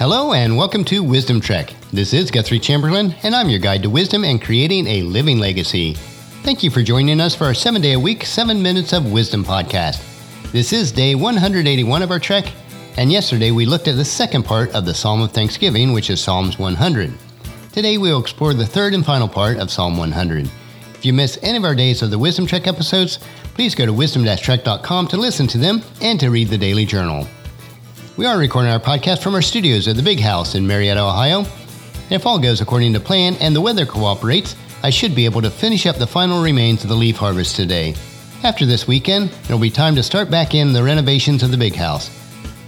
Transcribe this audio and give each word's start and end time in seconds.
Hello 0.00 0.32
and 0.32 0.56
welcome 0.56 0.82
to 0.84 1.02
Wisdom 1.04 1.42
Trek. 1.42 1.74
This 1.92 2.14
is 2.14 2.30
Guthrie 2.30 2.58
Chamberlain, 2.58 3.14
and 3.22 3.36
I'm 3.36 3.50
your 3.50 3.58
guide 3.58 3.82
to 3.82 3.90
wisdom 3.90 4.24
and 4.24 4.40
creating 4.40 4.86
a 4.86 5.02
living 5.02 5.38
legacy. 5.38 5.92
Thank 6.42 6.62
you 6.62 6.70
for 6.70 6.80
joining 6.80 7.20
us 7.20 7.34
for 7.34 7.44
our 7.44 7.52
seven 7.52 7.82
day 7.82 7.92
a 7.92 8.00
week, 8.00 8.24
seven 8.24 8.62
minutes 8.62 8.94
of 8.94 9.12
wisdom 9.12 9.44
podcast. 9.44 10.02
This 10.52 10.72
is 10.72 10.90
day 10.90 11.14
181 11.14 12.00
of 12.00 12.10
our 12.10 12.18
trek, 12.18 12.50
and 12.96 13.12
yesterday 13.12 13.50
we 13.50 13.66
looked 13.66 13.88
at 13.88 13.96
the 13.96 14.04
second 14.06 14.44
part 14.44 14.74
of 14.74 14.86
the 14.86 14.94
Psalm 14.94 15.20
of 15.20 15.32
Thanksgiving, 15.32 15.92
which 15.92 16.08
is 16.08 16.18
Psalms 16.18 16.58
100. 16.58 17.12
Today 17.70 17.98
we 17.98 18.10
will 18.10 18.22
explore 18.22 18.54
the 18.54 18.64
third 18.64 18.94
and 18.94 19.04
final 19.04 19.28
part 19.28 19.58
of 19.58 19.70
Psalm 19.70 19.98
100. 19.98 20.48
If 20.94 21.04
you 21.04 21.12
miss 21.12 21.38
any 21.42 21.58
of 21.58 21.64
our 21.64 21.74
days 21.74 22.00
of 22.00 22.10
the 22.10 22.18
Wisdom 22.18 22.46
Trek 22.46 22.66
episodes, 22.66 23.18
please 23.52 23.74
go 23.74 23.84
to 23.84 23.92
wisdom-trek.com 23.92 25.08
to 25.08 25.16
listen 25.18 25.46
to 25.48 25.58
them 25.58 25.82
and 26.00 26.18
to 26.20 26.30
read 26.30 26.48
the 26.48 26.56
daily 26.56 26.86
journal. 26.86 27.28
We 28.20 28.26
are 28.26 28.36
recording 28.36 28.70
our 28.70 28.78
podcast 28.78 29.22
from 29.22 29.34
our 29.34 29.40
studios 29.40 29.88
at 29.88 29.96
the 29.96 30.02
Big 30.02 30.20
House 30.20 30.54
in 30.54 30.66
Marietta, 30.66 31.00
Ohio. 31.00 31.38
And 31.38 32.12
if 32.12 32.26
all 32.26 32.38
goes 32.38 32.60
according 32.60 32.92
to 32.92 33.00
plan 33.00 33.34
and 33.36 33.56
the 33.56 33.62
weather 33.62 33.86
cooperates, 33.86 34.56
I 34.82 34.90
should 34.90 35.14
be 35.14 35.24
able 35.24 35.40
to 35.40 35.48
finish 35.48 35.86
up 35.86 35.96
the 35.96 36.06
final 36.06 36.42
remains 36.42 36.82
of 36.82 36.90
the 36.90 36.96
leaf 36.96 37.16
harvest 37.16 37.56
today. 37.56 37.94
After 38.42 38.66
this 38.66 38.86
weekend, 38.86 39.30
it'll 39.44 39.58
be 39.58 39.70
time 39.70 39.94
to 39.94 40.02
start 40.02 40.30
back 40.30 40.54
in 40.54 40.74
the 40.74 40.82
renovations 40.82 41.42
of 41.42 41.50
the 41.50 41.56
Big 41.56 41.74
House. 41.74 42.10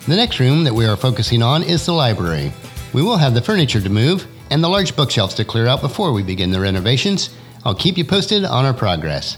The 0.06 0.16
next 0.16 0.41
room 0.41 0.65
that 0.65 0.73
we 0.73 0.87
are 0.87 0.97
focusing 0.97 1.42
on 1.42 1.62
is 1.62 1.84
the 1.84 1.92
library. 1.92 2.50
We 2.95 3.03
will 3.03 3.19
have 3.19 3.34
the 3.34 3.42
furniture 3.42 3.83
to 3.83 3.91
move 3.91 4.27
and 4.48 4.64
the 4.64 4.70
large 4.70 4.97
bookshelves 4.97 5.34
to 5.34 5.45
clear 5.45 5.66
out 5.66 5.83
before 5.83 6.14
we 6.14 6.23
begin 6.23 6.50
the 6.50 6.61
renovations. 6.61 7.28
I'll 7.66 7.75
keep 7.75 7.98
you 7.98 8.06
posted 8.06 8.47
on 8.47 8.64
our 8.64 8.73
progress. 8.73 9.37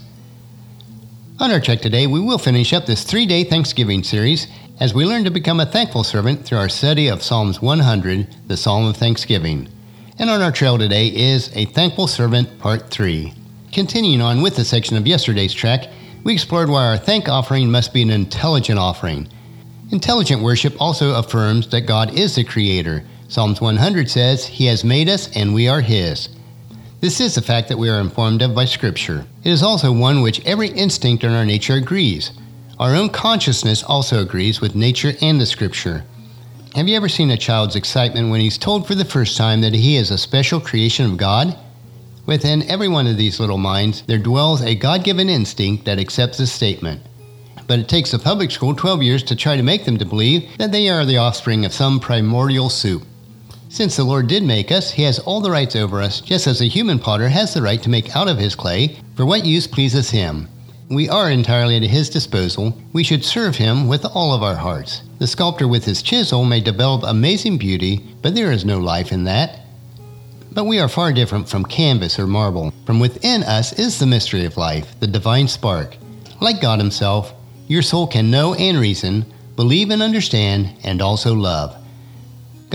On 1.40 1.50
our 1.50 1.58
trek 1.58 1.80
today, 1.80 2.06
we 2.06 2.20
will 2.20 2.38
finish 2.38 2.72
up 2.72 2.86
this 2.86 3.02
three 3.02 3.26
day 3.26 3.42
Thanksgiving 3.42 4.04
series 4.04 4.46
as 4.78 4.94
we 4.94 5.04
learn 5.04 5.24
to 5.24 5.32
become 5.32 5.58
a 5.58 5.66
thankful 5.66 6.04
servant 6.04 6.44
through 6.44 6.58
our 6.58 6.68
study 6.68 7.08
of 7.08 7.24
Psalms 7.24 7.60
100, 7.60 8.28
the 8.46 8.56
Psalm 8.56 8.86
of 8.86 8.96
Thanksgiving. 8.96 9.68
And 10.16 10.30
on 10.30 10.40
our 10.40 10.52
trail 10.52 10.78
today 10.78 11.08
is 11.08 11.50
A 11.56 11.64
Thankful 11.64 12.06
Servant, 12.06 12.60
Part 12.60 12.88
3. 12.88 13.32
Continuing 13.72 14.20
on 14.20 14.42
with 14.42 14.54
the 14.54 14.64
section 14.64 14.96
of 14.96 15.08
yesterday's 15.08 15.52
trek, 15.52 15.90
we 16.22 16.32
explored 16.32 16.68
why 16.68 16.86
our 16.86 16.98
thank 16.98 17.28
offering 17.28 17.68
must 17.68 17.92
be 17.92 18.02
an 18.02 18.10
intelligent 18.10 18.78
offering. 18.78 19.26
Intelligent 19.90 20.40
worship 20.40 20.80
also 20.80 21.18
affirms 21.18 21.68
that 21.70 21.80
God 21.80 22.16
is 22.16 22.36
the 22.36 22.44
Creator. 22.44 23.02
Psalms 23.26 23.60
100 23.60 24.08
says, 24.08 24.46
He 24.46 24.66
has 24.66 24.84
made 24.84 25.08
us 25.08 25.36
and 25.36 25.52
we 25.52 25.66
are 25.66 25.80
His. 25.80 26.28
This 27.04 27.20
is 27.20 27.36
a 27.36 27.42
fact 27.42 27.68
that 27.68 27.76
we 27.76 27.90
are 27.90 28.00
informed 28.00 28.40
of 28.40 28.54
by 28.54 28.64
Scripture. 28.64 29.26
It 29.42 29.50
is 29.50 29.62
also 29.62 29.92
one 29.92 30.22
which 30.22 30.42
every 30.46 30.68
instinct 30.68 31.22
in 31.22 31.32
our 31.32 31.44
nature 31.44 31.74
agrees. 31.74 32.30
Our 32.78 32.94
own 32.94 33.10
consciousness 33.10 33.82
also 33.82 34.22
agrees 34.22 34.62
with 34.62 34.74
nature 34.74 35.12
and 35.20 35.38
the 35.38 35.44
scripture. 35.44 36.02
Have 36.74 36.88
you 36.88 36.96
ever 36.96 37.10
seen 37.10 37.30
a 37.30 37.36
child's 37.36 37.76
excitement 37.76 38.30
when 38.30 38.40
he's 38.40 38.56
told 38.56 38.86
for 38.86 38.94
the 38.94 39.04
first 39.04 39.36
time 39.36 39.60
that 39.60 39.74
he 39.74 39.96
is 39.96 40.10
a 40.10 40.16
special 40.16 40.60
creation 40.60 41.04
of 41.04 41.18
God? 41.18 41.54
Within 42.24 42.62
every 42.70 42.88
one 42.88 43.06
of 43.06 43.18
these 43.18 43.38
little 43.38 43.58
minds, 43.58 44.00
there 44.06 44.16
dwells 44.16 44.62
a 44.62 44.74
God 44.74 45.04
given 45.04 45.28
instinct 45.28 45.84
that 45.84 45.98
accepts 45.98 46.38
this 46.38 46.52
statement. 46.52 47.02
But 47.66 47.80
it 47.80 47.88
takes 47.90 48.12
the 48.12 48.18
public 48.18 48.50
school 48.50 48.74
12 48.74 49.02
years 49.02 49.22
to 49.24 49.36
try 49.36 49.58
to 49.58 49.62
make 49.62 49.84
them 49.84 49.98
to 49.98 50.06
believe 50.06 50.56
that 50.56 50.72
they 50.72 50.88
are 50.88 51.04
the 51.04 51.18
offspring 51.18 51.66
of 51.66 51.74
some 51.74 52.00
primordial 52.00 52.70
soup. 52.70 53.02
Since 53.74 53.96
the 53.96 54.04
Lord 54.04 54.28
did 54.28 54.44
make 54.44 54.70
us, 54.70 54.92
He 54.92 55.02
has 55.02 55.18
all 55.18 55.40
the 55.40 55.50
rights 55.50 55.74
over 55.74 56.00
us, 56.00 56.20
just 56.20 56.46
as 56.46 56.60
a 56.60 56.68
human 56.68 57.00
potter 57.00 57.28
has 57.28 57.52
the 57.52 57.60
right 57.60 57.82
to 57.82 57.90
make 57.90 58.14
out 58.14 58.28
of 58.28 58.38
his 58.38 58.54
clay 58.54 58.98
for 59.16 59.26
what 59.26 59.44
use 59.44 59.66
pleases 59.66 60.10
him. 60.10 60.48
We 60.88 61.08
are 61.08 61.28
entirely 61.28 61.78
at 61.78 61.82
his 61.82 62.08
disposal. 62.08 62.80
We 62.92 63.02
should 63.02 63.24
serve 63.24 63.56
him 63.56 63.88
with 63.88 64.04
all 64.04 64.32
of 64.32 64.44
our 64.44 64.54
hearts. 64.54 65.02
The 65.18 65.26
sculptor 65.26 65.66
with 65.66 65.86
his 65.86 66.02
chisel 66.02 66.44
may 66.44 66.60
develop 66.60 67.02
amazing 67.02 67.58
beauty, 67.58 68.14
but 68.22 68.36
there 68.36 68.52
is 68.52 68.64
no 68.64 68.78
life 68.78 69.10
in 69.10 69.24
that. 69.24 69.58
But 70.52 70.66
we 70.66 70.78
are 70.78 70.88
far 70.88 71.12
different 71.12 71.48
from 71.48 71.64
canvas 71.64 72.16
or 72.16 72.28
marble. 72.28 72.72
From 72.86 73.00
within 73.00 73.42
us 73.42 73.72
is 73.72 73.98
the 73.98 74.06
mystery 74.06 74.44
of 74.44 74.56
life, 74.56 74.94
the 75.00 75.08
divine 75.08 75.48
spark. 75.48 75.96
Like 76.40 76.60
God 76.60 76.78
Himself, 76.78 77.34
your 77.66 77.82
soul 77.82 78.06
can 78.06 78.30
know 78.30 78.54
and 78.54 78.78
reason, 78.78 79.26
believe 79.56 79.90
and 79.90 80.00
understand, 80.00 80.76
and 80.84 81.02
also 81.02 81.34
love. 81.34 81.83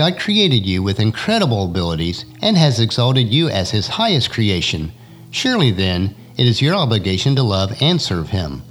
God 0.00 0.18
created 0.18 0.64
you 0.64 0.82
with 0.82 0.98
incredible 0.98 1.66
abilities 1.66 2.24
and 2.40 2.56
has 2.56 2.80
exalted 2.80 3.28
you 3.28 3.50
as 3.50 3.70
His 3.70 3.86
highest 3.86 4.30
creation. 4.30 4.92
Surely 5.30 5.70
then, 5.70 6.14
it 6.38 6.46
is 6.46 6.62
your 6.62 6.74
obligation 6.74 7.36
to 7.36 7.42
love 7.42 7.76
and 7.82 8.00
serve 8.00 8.30
him. 8.30 8.62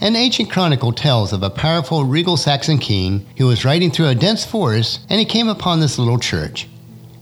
An 0.00 0.16
ancient 0.16 0.50
chronicle 0.50 0.94
tells 0.94 1.34
of 1.34 1.42
a 1.42 1.50
powerful 1.50 2.04
regal 2.04 2.38
Saxon 2.38 2.78
king 2.78 3.26
who 3.36 3.44
was 3.46 3.66
riding 3.66 3.90
through 3.90 4.08
a 4.08 4.14
dense 4.14 4.42
forest 4.42 5.00
and 5.10 5.18
he 5.18 5.26
came 5.26 5.48
upon 5.48 5.80
this 5.80 5.98
little 5.98 6.18
church. 6.18 6.66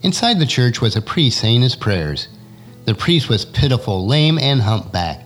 Inside 0.03 0.39
the 0.39 0.47
church 0.47 0.81
was 0.81 0.95
a 0.95 1.03
priest 1.03 1.41
saying 1.41 1.63
his 1.63 1.75
prayers. 1.75 2.29
The 2.85 2.95
priest 2.95 3.29
was 3.29 3.45
pitiful, 3.45 4.07
lame, 4.07 4.39
and 4.39 4.61
humpbacked. 4.61 5.25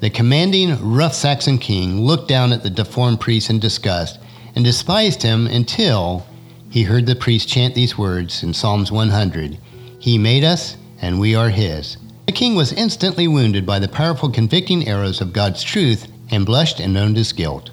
The 0.00 0.10
commanding, 0.10 0.76
rough 0.94 1.14
Saxon 1.14 1.56
king 1.56 2.02
looked 2.02 2.28
down 2.28 2.52
at 2.52 2.62
the 2.62 2.68
deformed 2.68 3.18
priest 3.18 3.48
in 3.48 3.60
disgust 3.60 4.18
and 4.54 4.62
despised 4.62 5.22
him 5.22 5.46
until 5.46 6.26
he 6.72 6.84
heard 6.84 7.04
the 7.04 7.14
priest 7.14 7.46
chant 7.46 7.74
these 7.74 7.98
words 7.98 8.42
in 8.42 8.54
Psalms 8.54 8.90
100 8.90 9.58
He 9.98 10.16
made 10.16 10.42
us, 10.42 10.78
and 11.02 11.20
we 11.20 11.34
are 11.34 11.50
his. 11.50 11.98
The 12.24 12.32
king 12.32 12.54
was 12.54 12.72
instantly 12.72 13.28
wounded 13.28 13.66
by 13.66 13.78
the 13.78 13.88
powerful 13.88 14.30
convicting 14.30 14.88
arrows 14.88 15.20
of 15.20 15.34
God's 15.34 15.62
truth 15.62 16.10
and 16.30 16.46
blushed 16.46 16.80
and 16.80 16.96
owned 16.96 17.18
his 17.18 17.34
guilt. 17.34 17.70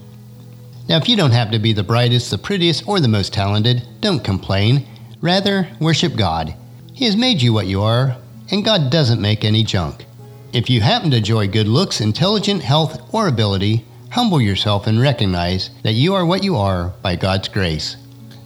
Now, 0.89 0.97
if 0.97 1.07
you 1.07 1.15
don't 1.15 1.31
have 1.31 1.49
to 1.51 1.59
be 1.59 1.71
the 1.71 1.81
brightest, 1.81 2.29
the 2.29 2.37
prettiest, 2.37 2.85
or 2.89 2.99
the 2.99 3.07
most 3.07 3.31
talented, 3.31 3.87
don't 4.01 4.21
complain. 4.21 4.85
Rather, 5.21 5.69
worship 5.79 6.17
God. 6.17 6.53
He 6.91 7.05
has 7.05 7.15
made 7.15 7.41
you 7.41 7.53
what 7.53 7.67
you 7.67 7.81
are, 7.81 8.17
and 8.51 8.65
God 8.65 8.91
doesn't 8.91 9.21
make 9.21 9.45
any 9.45 9.63
junk. 9.63 10.05
If 10.51 10.69
you 10.69 10.81
happen 10.81 11.11
to 11.11 11.17
enjoy 11.17 11.47
good 11.47 11.69
looks, 11.69 12.01
intelligence, 12.01 12.65
health, 12.65 13.01
or 13.13 13.29
ability, 13.29 13.85
humble 14.11 14.41
yourself 14.41 14.87
and 14.87 14.99
recognize 14.99 15.69
that 15.83 15.93
you 15.93 16.15
are 16.15 16.25
what 16.25 16.43
you 16.43 16.57
are 16.57 16.89
by 17.01 17.15
God's 17.15 17.47
grace. 17.47 17.95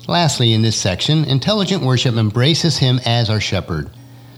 Lastly, 0.08 0.54
in 0.54 0.62
this 0.62 0.76
section, 0.76 1.24
intelligent 1.26 1.84
worship 1.84 2.16
embraces 2.16 2.78
Him 2.78 3.00
as 3.06 3.30
our 3.30 3.40
shepherd. 3.40 3.90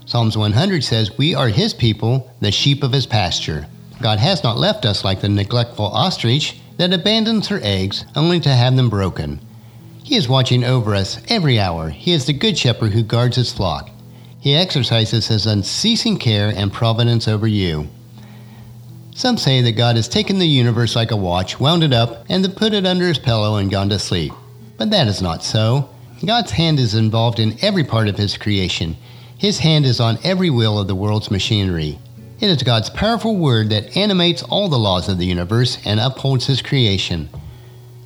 Psalms 0.06 0.38
100 0.38 0.84
says, 0.84 1.18
We 1.18 1.34
are 1.34 1.48
his 1.48 1.74
people, 1.74 2.32
the 2.40 2.52
sheep 2.52 2.84
of 2.84 2.94
his 2.94 3.08
pasture. 3.08 3.66
God 4.02 4.20
has 4.20 4.44
not 4.44 4.58
left 4.58 4.86
us 4.86 5.04
like 5.04 5.22
the 5.22 5.30
neglectful 5.30 5.86
ostrich 5.86 6.60
that 6.78 6.94
abandons 6.94 7.48
her 7.48 7.60
eggs 7.64 8.06
only 8.16 8.40
to 8.42 8.50
have 8.50 8.76
them 8.76 8.90
broken. 8.90 9.40
He 10.04 10.16
is 10.16 10.30
watching 10.30 10.64
over 10.64 10.94
us 10.94 11.20
every 11.28 11.60
hour. 11.60 11.90
He 11.90 12.12
is 12.12 12.28
the 12.28 12.34
good 12.34 12.56
shepherd 12.56 12.94
who 12.94 13.02
guards 13.02 13.36
his 13.36 13.52
flock. 13.52 13.90
He 14.40 14.56
exercises 14.56 15.28
his 15.28 15.48
unceasing 15.48 16.20
care 16.20 16.54
and 16.56 16.72
providence 16.72 17.28
over 17.28 17.48
you. 17.48 17.88
Some 19.16 19.38
say 19.38 19.62
that 19.62 19.72
God 19.72 19.96
has 19.96 20.08
taken 20.08 20.38
the 20.38 20.46
universe 20.46 20.96
like 20.96 21.10
a 21.10 21.16
watch, 21.16 21.60
wound 21.60 21.84
it 21.84 21.94
up, 21.94 22.26
and 22.30 22.44
then 22.44 22.52
put 22.52 22.74
it 22.74 22.86
under 22.86 23.08
his 23.08 23.18
pillow 23.18 23.56
and 23.56 23.72
gone 23.72 23.90
to 23.90 23.98
sleep. 23.98 24.34
But 24.78 24.92
that 24.92 25.08
is 25.08 25.22
not 25.22 25.44
so. 25.44 25.90
God's 26.26 26.52
hand 26.52 26.80
is 26.80 26.96
involved 26.96 27.40
in 27.40 27.58
every 27.62 27.84
part 27.84 28.08
of 28.08 28.18
his 28.18 28.38
creation. 28.38 28.98
His 29.38 29.60
hand 29.60 29.86
is 29.86 30.00
on 30.00 30.18
every 30.24 30.50
wheel 30.50 30.80
of 30.80 30.88
the 30.88 30.96
world's 30.96 31.30
machinery. 31.30 32.00
It 32.40 32.50
is 32.50 32.64
God's 32.64 32.90
powerful 32.90 33.38
word 33.38 33.70
that 33.70 33.96
animates 33.96 34.44
all 34.44 34.68
the 34.68 34.78
laws 34.78 35.08
of 35.08 35.18
the 35.18 35.26
universe 35.26 35.78
and 35.86 36.02
upholds 36.02 36.48
His 36.48 36.62
creation. 36.62 37.30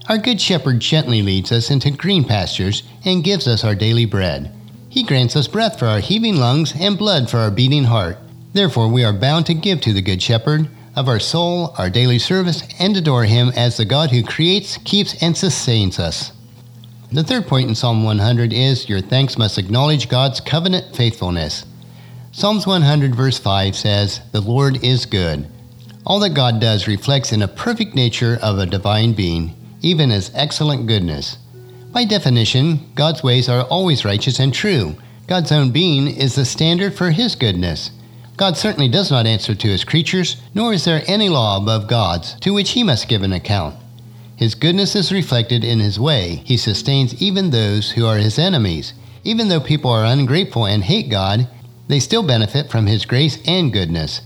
Our 0.07 0.19
Good 0.19 0.39
Shepherd 0.39 0.79
gently 0.79 1.21
leads 1.21 1.51
us 1.51 1.71
into 1.71 1.89
green 1.89 2.23
pastures 2.23 2.83
and 3.03 3.23
gives 3.23 3.47
us 3.47 3.63
our 3.63 3.73
daily 3.73 4.05
bread. 4.05 4.51
He 4.87 5.03
grants 5.03 5.35
us 5.35 5.47
breath 5.47 5.79
for 5.79 5.87
our 5.87 5.99
heaving 5.99 6.37
lungs 6.37 6.73
and 6.79 6.97
blood 6.97 7.29
for 7.29 7.37
our 7.37 7.51
beating 7.51 7.85
heart. 7.85 8.17
Therefore, 8.53 8.87
we 8.87 9.03
are 9.03 9.13
bound 9.13 9.45
to 9.47 9.53
give 9.53 9.81
to 9.81 9.93
the 9.93 10.01
Good 10.01 10.21
Shepherd 10.21 10.69
of 10.95 11.07
our 11.07 11.19
soul 11.19 11.73
our 11.77 11.89
daily 11.89 12.19
service 12.19 12.63
and 12.79 12.95
adore 12.97 13.25
Him 13.25 13.51
as 13.55 13.77
the 13.77 13.85
God 13.85 14.11
who 14.11 14.23
creates, 14.23 14.77
keeps, 14.77 15.21
and 15.23 15.35
sustains 15.35 15.99
us. 15.99 16.33
The 17.11 17.23
third 17.23 17.47
point 17.47 17.67
in 17.67 17.73
Psalm 17.73 18.03
100 18.03 18.53
is 18.53 18.87
Your 18.87 19.01
thanks 19.01 19.35
must 19.35 19.57
acknowledge 19.57 20.09
God's 20.09 20.39
covenant 20.39 20.95
faithfulness. 20.95 21.65
Psalms 22.31 22.67
100, 22.67 23.15
verse 23.15 23.39
5 23.39 23.75
says, 23.75 24.21
The 24.31 24.41
Lord 24.41 24.83
is 24.83 25.07
good. 25.07 25.47
All 26.05 26.19
that 26.19 26.35
God 26.35 26.61
does 26.61 26.87
reflects 26.87 27.31
in 27.31 27.41
a 27.41 27.47
perfect 27.47 27.95
nature 27.95 28.37
of 28.43 28.59
a 28.59 28.67
divine 28.67 29.13
being, 29.13 29.55
even 29.81 30.11
as 30.11 30.29
excellent 30.35 30.85
goodness. 30.85 31.39
By 31.91 32.05
definition, 32.05 32.91
God's 32.93 33.23
ways 33.23 33.49
are 33.49 33.63
always 33.63 34.05
righteous 34.05 34.39
and 34.39 34.53
true. 34.53 34.95
God's 35.25 35.51
own 35.51 35.71
being 35.71 36.07
is 36.07 36.35
the 36.35 36.45
standard 36.45 36.93
for 36.93 37.09
His 37.09 37.33
goodness. 37.33 37.89
God 38.37 38.55
certainly 38.55 38.87
does 38.87 39.09
not 39.09 39.25
answer 39.25 39.55
to 39.55 39.67
His 39.67 39.83
creatures, 39.83 40.39
nor 40.53 40.73
is 40.73 40.85
there 40.85 41.01
any 41.07 41.27
law 41.27 41.57
above 41.57 41.87
God's 41.87 42.35
to 42.41 42.53
which 42.53 42.71
He 42.71 42.83
must 42.83 43.07
give 43.07 43.23
an 43.23 43.33
account. 43.33 43.75
His 44.39 44.55
goodness 44.55 44.95
is 44.95 45.11
reflected 45.11 45.65
in 45.65 45.81
his 45.81 45.99
way. 45.99 46.41
He 46.45 46.55
sustains 46.55 47.21
even 47.21 47.49
those 47.49 47.91
who 47.91 48.05
are 48.05 48.19
his 48.19 48.39
enemies. 48.39 48.93
Even 49.25 49.49
though 49.49 49.59
people 49.59 49.91
are 49.91 50.05
ungrateful 50.05 50.65
and 50.65 50.81
hate 50.81 51.09
God, 51.09 51.49
they 51.89 51.99
still 51.99 52.23
benefit 52.25 52.71
from 52.71 52.85
his 52.85 53.03
grace 53.03 53.37
and 53.45 53.73
goodness. 53.73 54.21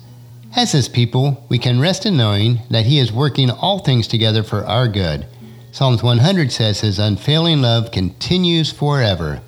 As 0.56 0.72
his 0.72 0.88
people, 0.88 1.44
we 1.50 1.58
can 1.58 1.80
rest 1.80 2.06
in 2.06 2.16
knowing 2.16 2.60
that 2.70 2.86
he 2.86 3.00
is 3.00 3.12
working 3.12 3.50
all 3.50 3.80
things 3.80 4.08
together 4.08 4.44
for 4.44 4.64
our 4.66 4.88
good. 4.88 5.26
Psalms 5.72 6.04
100 6.04 6.52
says 6.52 6.82
his 6.82 7.00
unfailing 7.00 7.64
love 7.64 7.90
continues 7.90 8.72
forever. 8.72 9.42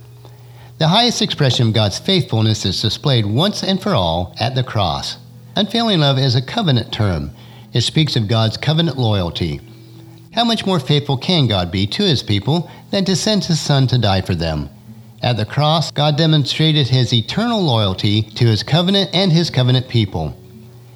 The 0.79 0.87
highest 0.87 1.21
expression 1.21 1.67
of 1.67 1.75
God's 1.75 1.99
faithfulness 1.99 2.65
is 2.65 2.81
displayed 2.81 3.27
once 3.27 3.61
and 3.61 3.79
for 3.79 3.93
all 3.93 4.33
at 4.39 4.55
the 4.55 4.63
cross. 4.63 5.17
Unfailing 5.55 5.99
love 5.99 6.17
is 6.17 6.33
a 6.33 6.41
covenant 6.41 6.91
term. 6.91 7.29
It 7.71 7.81
speaks 7.81 8.15
of 8.15 8.27
God's 8.27 8.57
covenant 8.57 8.97
loyalty. 8.97 9.61
How 10.35 10.43
much 10.43 10.65
more 10.65 10.81
faithful 10.81 11.15
can 11.15 11.47
God 11.47 11.71
be 11.71 11.87
to 11.87 12.03
his 12.03 12.21
people 12.21 12.69
than 12.91 13.05
to 13.05 13.15
send 13.15 13.45
his 13.45 13.61
Son 13.61 13.87
to 13.87 13.97
die 13.97 14.19
for 14.19 14.35
them? 14.35 14.69
At 15.23 15.37
the 15.37 15.45
cross, 15.45 15.91
God 15.91 16.17
demonstrated 16.17 16.89
his 16.89 17.13
eternal 17.13 17.63
loyalty 17.63 18.21
to 18.21 18.45
his 18.45 18.61
covenant 18.61 19.11
and 19.13 19.31
his 19.31 19.49
covenant 19.49 19.87
people. 19.87 20.35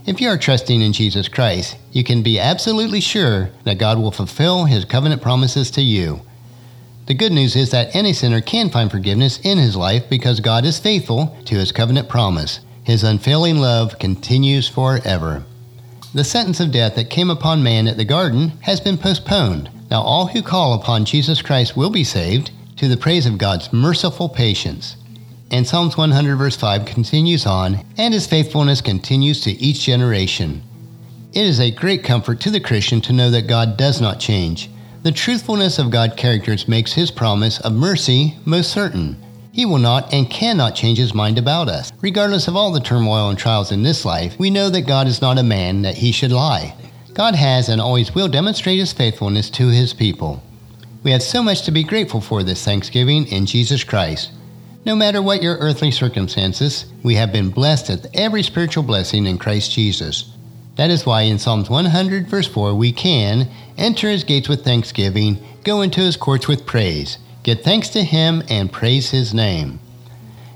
If 0.05 0.19
you 0.19 0.27
are 0.27 0.37
trusting 0.37 0.81
in 0.81 0.91
Jesus 0.91 1.29
Christ, 1.29 1.77
you 1.93 2.03
can 2.03 2.21
be 2.21 2.37
absolutely 2.37 2.99
sure 2.99 3.49
that 3.63 3.77
God 3.77 3.97
will 3.97 4.11
fulfill 4.11 4.65
his 4.65 4.83
covenant 4.83 5.21
promises 5.21 5.71
to 5.71 5.81
you. 5.81 6.19
The 7.05 7.13
good 7.13 7.31
news 7.31 7.55
is 7.55 7.71
that 7.71 7.95
any 7.95 8.11
sinner 8.11 8.41
can 8.41 8.69
find 8.69 8.91
forgiveness 8.91 9.39
in 9.39 9.57
his 9.57 9.77
life 9.77 10.09
because 10.09 10.41
God 10.41 10.65
is 10.65 10.79
faithful 10.79 11.37
to 11.45 11.55
his 11.55 11.71
covenant 11.71 12.09
promise. 12.09 12.59
His 12.83 13.05
unfailing 13.05 13.59
love 13.59 13.99
continues 13.99 14.67
forever. 14.67 15.45
The 16.11 16.23
sentence 16.23 16.59
of 16.59 16.71
death 16.71 16.95
that 16.95 17.11
came 17.11 17.29
upon 17.29 17.61
man 17.61 17.87
at 17.87 17.97
the 17.97 18.03
garden 18.03 18.53
has 18.61 18.79
been 18.79 18.97
postponed. 18.97 19.69
Now 19.91 20.01
all 20.01 20.25
who 20.25 20.41
call 20.41 20.73
upon 20.73 21.05
Jesus 21.05 21.43
Christ 21.43 21.77
will 21.77 21.91
be 21.91 22.03
saved 22.03 22.49
to 22.77 22.87
the 22.87 22.97
praise 22.97 23.27
of 23.27 23.37
God's 23.37 23.71
merciful 23.71 24.27
patience. 24.27 24.95
And 25.51 25.67
Psalms 25.67 25.97
100 25.97 26.35
verse 26.35 26.55
5 26.55 26.85
continues 26.85 27.45
on, 27.45 27.85
and 27.95 28.11
his 28.11 28.25
faithfulness 28.25 28.81
continues 28.81 29.41
to 29.41 29.51
each 29.51 29.81
generation. 29.81 30.63
It 31.31 31.45
is 31.45 31.59
a 31.59 31.69
great 31.69 32.03
comfort 32.03 32.39
to 32.41 32.49
the 32.49 32.59
Christian 32.59 33.01
to 33.01 33.13
know 33.13 33.29
that 33.29 33.47
God 33.47 33.77
does 33.77 34.01
not 34.01 34.19
change. 34.19 34.71
The 35.03 35.11
truthfulness 35.11 35.77
of 35.77 35.91
God's 35.91 36.15
characters 36.15 36.67
makes 36.67 36.93
his 36.93 37.11
promise 37.11 37.59
of 37.59 37.73
mercy 37.73 38.35
most 38.45 38.71
certain. 38.71 39.15
He 39.59 39.65
will 39.65 39.77
not 39.77 40.13
and 40.13 40.29
cannot 40.29 40.73
change 40.73 40.99
his 40.99 41.13
mind 41.13 41.37
about 41.37 41.67
us. 41.67 41.91
Regardless 41.99 42.47
of 42.47 42.55
all 42.55 42.71
the 42.71 42.79
turmoil 42.79 43.27
and 43.27 43.37
trials 43.37 43.73
in 43.73 43.83
this 43.83 44.05
life, 44.05 44.39
we 44.39 44.49
know 44.49 44.69
that 44.69 44.87
God 44.87 45.05
is 45.05 45.19
not 45.19 45.37
a 45.37 45.43
man 45.43 45.81
that 45.81 45.97
he 45.97 46.13
should 46.13 46.31
lie. 46.31 46.73
God 47.13 47.35
has 47.35 47.67
and 47.67 47.81
always 47.81 48.15
will 48.15 48.29
demonstrate 48.29 48.79
his 48.79 48.93
faithfulness 48.93 49.49
to 49.49 49.67
his 49.67 49.93
people. 49.93 50.41
We 51.03 51.11
have 51.11 51.21
so 51.21 51.43
much 51.43 51.63
to 51.63 51.71
be 51.71 51.83
grateful 51.83 52.21
for 52.21 52.41
this 52.41 52.63
Thanksgiving 52.63 53.27
in 53.27 53.45
Jesus 53.45 53.83
Christ. 53.83 54.31
No 54.85 54.95
matter 54.95 55.21
what 55.21 55.43
your 55.43 55.57
earthly 55.57 55.91
circumstances, 55.91 56.85
we 57.03 57.15
have 57.15 57.33
been 57.33 57.49
blessed 57.49 57.89
with 57.89 58.07
every 58.13 58.43
spiritual 58.43 58.83
blessing 58.83 59.25
in 59.25 59.37
Christ 59.37 59.73
Jesus. 59.73 60.37
That 60.77 60.89
is 60.89 61.05
why 61.05 61.23
in 61.23 61.37
Psalms 61.37 61.69
100, 61.69 62.29
verse 62.29 62.47
4, 62.47 62.75
we 62.75 62.93
can 62.93 63.49
enter 63.77 64.09
his 64.09 64.23
gates 64.23 64.47
with 64.47 64.63
thanksgiving, 64.63 65.37
go 65.65 65.81
into 65.81 65.99
his 65.99 66.15
courts 66.15 66.47
with 66.47 66.65
praise, 66.65 67.17
give 67.49 67.63
thanks 67.63 67.89
to 67.89 68.03
him, 68.03 68.43
and 68.49 68.71
praise 68.71 69.09
his 69.09 69.33
name. 69.33 69.79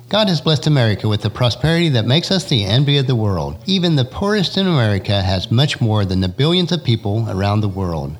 God 0.10 0.28
has 0.30 0.42
blessed 0.42 0.68
America 0.68 1.07
with 1.07 1.22
the 1.22 1.30
prosperity 1.30 1.90
that 1.90 2.06
makes 2.06 2.30
us 2.30 2.44
the 2.44 2.66
envy 2.66 2.98
of 2.98 3.07
the 3.07 3.16
world. 3.16 3.57
Even 3.66 3.95
the 3.95 4.06
poorest 4.06 4.57
in 4.57 4.68
America 4.68 5.22
has 5.22 5.51
much 5.51 5.81
more 5.81 6.06
than 6.06 6.22
the 6.22 6.28
billions 6.28 6.72
of 6.72 6.84
people 6.84 7.28
around 7.30 7.62
the 7.62 7.68
world. 7.68 8.16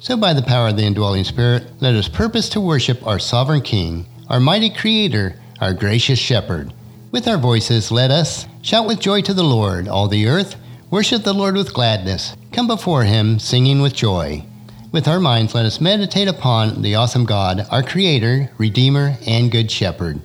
So, 0.00 0.16
by 0.16 0.32
the 0.32 0.42
power 0.42 0.68
of 0.68 0.76
the 0.76 0.84
indwelling 0.84 1.24
Spirit, 1.24 1.66
let 1.80 1.94
us 1.94 2.08
purpose 2.08 2.48
to 2.50 2.60
worship 2.60 3.06
our 3.06 3.18
sovereign 3.18 3.62
King, 3.62 4.06
our 4.28 4.40
mighty 4.40 4.70
Creator, 4.70 5.36
our 5.60 5.72
gracious 5.72 6.18
Shepherd. 6.18 6.72
With 7.12 7.28
our 7.28 7.38
voices, 7.38 7.92
let 7.92 8.10
us 8.10 8.46
shout 8.62 8.86
with 8.86 9.00
joy 9.00 9.22
to 9.22 9.34
the 9.34 9.44
Lord, 9.44 9.88
all 9.88 10.08
the 10.08 10.26
earth 10.26 10.56
Worship 10.90 11.22
the 11.22 11.32
Lord 11.32 11.54
with 11.54 11.72
gladness. 11.72 12.34
Come 12.50 12.66
before 12.66 13.04
him 13.04 13.38
singing 13.38 13.80
with 13.80 13.94
joy. 13.94 14.44
With 14.92 15.06
our 15.06 15.20
minds, 15.20 15.54
let 15.54 15.66
us 15.66 15.80
meditate 15.80 16.26
upon 16.26 16.82
the 16.82 16.96
awesome 16.96 17.24
God, 17.24 17.64
our 17.70 17.80
Creator, 17.80 18.50
Redeemer, 18.58 19.14
and 19.24 19.48
Good 19.48 19.70
Shepherd. 19.70 20.20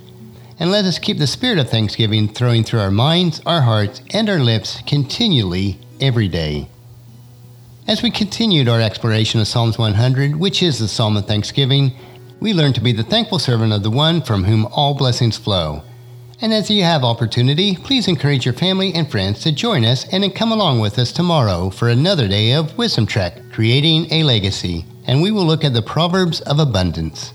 And 0.60 0.72
let 0.72 0.86
us 0.86 0.98
keep 0.98 1.20
the 1.20 1.28
spirit 1.28 1.60
of 1.60 1.70
thanksgiving 1.70 2.28
throwing 2.28 2.64
through 2.64 2.80
our 2.80 2.90
minds, 2.90 3.44
our 3.46 3.62
hearts, 3.62 4.02
and 4.12 4.28
our 4.28 4.40
lips 4.40 4.82
continually 4.88 5.78
every 6.02 6.28
day. 6.28 6.68
As 7.88 8.02
we 8.02 8.10
continued 8.10 8.68
our 8.68 8.82
exploration 8.82 9.40
of 9.40 9.48
Psalms 9.48 9.78
100, 9.78 10.38
which 10.38 10.64
is 10.64 10.80
the 10.80 10.88
Psalm 10.88 11.16
of 11.16 11.28
Thanksgiving, 11.28 11.92
we 12.40 12.52
learned 12.52 12.74
to 12.74 12.82
be 12.82 12.92
the 12.92 13.04
thankful 13.04 13.38
servant 13.38 13.72
of 13.72 13.84
the 13.84 13.92
one 13.92 14.20
from 14.20 14.46
whom 14.46 14.66
all 14.66 14.96
blessings 14.96 15.38
flow. 15.38 15.84
And 16.42 16.54
as 16.54 16.70
you 16.70 16.84
have 16.84 17.06
opportunity, 17.06 17.78
please 17.78 18.10
encourage 18.10 18.46
your 18.46 18.54
family 18.54 18.94
and 18.94 19.10
friends 19.10 19.42
to 19.44 19.54
join 19.54 19.86
us 19.86 20.06
and 20.12 20.36
come 20.36 20.52
along 20.52 20.82
with 20.82 21.00
us 21.00 21.14
tomorrow 21.14 21.70
for 21.70 21.88
another 21.88 22.28
day 22.28 22.52
of 22.52 22.78
Wisdom 22.78 23.06
Trek, 23.06 23.42
Creating 23.54 24.12
a 24.12 24.24
Legacy. 24.24 24.86
And 25.08 25.22
we 25.22 25.32
will 25.32 25.46
look 25.46 25.64
at 25.64 25.74
the 25.74 25.82
Proverbs 25.82 26.42
of 26.42 26.60
Abundance. 26.60 27.32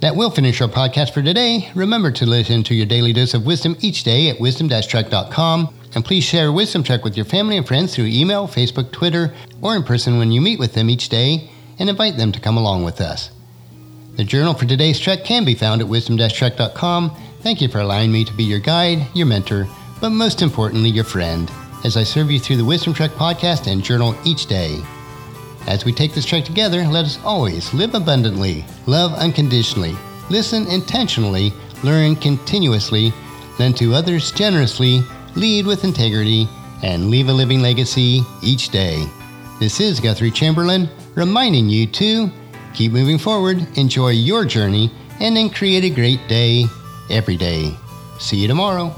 That 0.00 0.14
will 0.14 0.30
finish 0.30 0.60
our 0.60 0.68
podcast 0.68 1.12
for 1.12 1.22
today. 1.22 1.70
Remember 1.74 2.12
to 2.12 2.26
listen 2.26 2.62
to 2.64 2.74
your 2.74 2.86
daily 2.86 3.12
dose 3.12 3.34
of 3.34 3.46
wisdom 3.46 3.76
each 3.80 4.04
day 4.04 4.28
at 4.28 4.38
wisdom-trek.com. 4.38 5.74
And 5.96 6.04
please 6.04 6.24
share 6.24 6.52
Wisdom 6.52 6.84
Trek 6.84 7.02
with 7.04 7.16
your 7.16 7.26
family 7.26 7.56
and 7.56 7.66
friends 7.66 7.94
through 7.94 8.06
email, 8.06 8.46
Facebook, 8.46 8.92
Twitter, 8.92 9.34
or 9.60 9.74
in 9.74 9.82
person 9.82 10.18
when 10.18 10.30
you 10.30 10.40
meet 10.40 10.58
with 10.60 10.74
them 10.74 10.88
each 10.88 11.08
day 11.08 11.50
and 11.80 11.88
invite 11.88 12.16
them 12.16 12.30
to 12.32 12.40
come 12.40 12.56
along 12.56 12.84
with 12.84 13.00
us. 13.00 13.30
The 14.16 14.24
journal 14.24 14.54
for 14.54 14.66
today's 14.66 15.00
trek 15.00 15.24
can 15.24 15.44
be 15.44 15.54
found 15.56 15.80
at 15.80 15.88
wisdom-trek.com 15.88 17.16
Thank 17.44 17.60
you 17.60 17.68
for 17.68 17.80
allowing 17.80 18.10
me 18.10 18.24
to 18.24 18.32
be 18.32 18.42
your 18.42 18.58
guide, 18.58 19.06
your 19.12 19.26
mentor, 19.26 19.68
but 20.00 20.08
most 20.08 20.40
importantly, 20.40 20.88
your 20.88 21.04
friend, 21.04 21.52
as 21.84 21.94
I 21.94 22.02
serve 22.02 22.30
you 22.30 22.40
through 22.40 22.56
the 22.56 22.64
Wisdom 22.64 22.94
Trek 22.94 23.10
podcast 23.10 23.70
and 23.70 23.84
journal 23.84 24.16
each 24.24 24.46
day. 24.46 24.80
As 25.66 25.84
we 25.84 25.92
take 25.92 26.14
this 26.14 26.24
trek 26.24 26.46
together, 26.46 26.86
let 26.86 27.04
us 27.04 27.18
always 27.22 27.74
live 27.74 27.94
abundantly, 27.94 28.64
love 28.86 29.12
unconditionally, 29.12 29.94
listen 30.30 30.66
intentionally, 30.68 31.52
learn 31.82 32.16
continuously, 32.16 33.12
lend 33.58 33.76
to 33.76 33.92
others 33.92 34.32
generously, 34.32 35.02
lead 35.36 35.66
with 35.66 35.84
integrity, 35.84 36.48
and 36.82 37.10
leave 37.10 37.28
a 37.28 37.32
living 37.32 37.60
legacy 37.60 38.22
each 38.42 38.70
day. 38.70 39.04
This 39.60 39.80
is 39.80 40.00
Guthrie 40.00 40.30
Chamberlain 40.30 40.88
reminding 41.14 41.68
you 41.68 41.88
to 41.88 42.30
keep 42.72 42.92
moving 42.92 43.18
forward, 43.18 43.58
enjoy 43.76 44.12
your 44.12 44.46
journey, 44.46 44.90
and 45.20 45.36
then 45.36 45.50
create 45.50 45.84
a 45.84 45.90
great 45.90 46.26
day 46.26 46.64
every 47.10 47.36
day. 47.36 47.76
See 48.18 48.36
you 48.36 48.48
tomorrow. 48.48 48.94